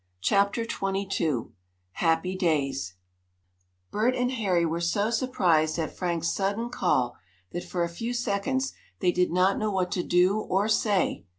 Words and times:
CHAPTER 0.21 0.63
XXII 0.65 1.51
HAPPY 1.91 2.35
DAYS 2.35 2.95
Bert 3.91 4.15
and 4.15 4.31
Harry 4.31 4.65
were 4.65 4.81
so 4.81 5.11
surprised 5.11 5.77
at 5.77 5.95
Frank's 5.95 6.29
sudden 6.29 6.69
call, 6.71 7.17
that, 7.51 7.63
for 7.65 7.83
a 7.83 7.87
few 7.87 8.11
seconds, 8.15 8.73
they 8.99 9.11
did 9.11 9.29
not 9.31 9.59
know 9.59 9.69
what 9.69 9.91
to 9.91 10.01
do 10.01 10.39
or 10.39 10.67
say. 10.67 11.25